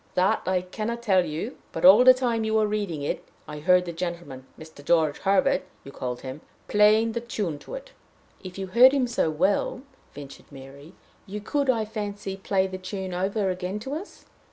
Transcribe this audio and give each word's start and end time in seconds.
"That 0.15 0.41
I 0.47 0.61
can 0.61 0.87
not 0.87 1.03
tell 1.03 1.23
you; 1.23 1.57
but, 1.71 1.85
all 1.85 2.03
the 2.03 2.15
time 2.15 2.43
you 2.43 2.55
were 2.55 2.65
reading 2.65 3.03
it, 3.03 3.23
I 3.47 3.59
heard 3.59 3.85
the 3.85 3.93
gentleman 3.93 4.47
Mr. 4.57 4.83
George 4.83 5.19
Herbert, 5.19 5.61
you 5.83 5.91
call 5.91 6.15
him 6.15 6.41
playing 6.67 7.11
the 7.11 7.21
tune 7.21 7.59
to 7.59 7.75
it." 7.75 7.91
"If 8.43 8.57
you 8.57 8.65
heard 8.65 8.93
him 8.93 9.05
so 9.05 9.29
well," 9.29 9.83
ventured 10.15 10.51
Mary, 10.51 10.95
"you 11.27 11.39
could, 11.39 11.69
I 11.69 11.85
fancy, 11.85 12.35
play 12.35 12.65
the 12.65 12.79
tune 12.79 13.13
over 13.13 13.51
again 13.51 13.77
to 13.81 13.93
us." 13.93 14.25